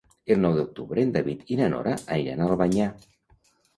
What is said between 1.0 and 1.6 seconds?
en David i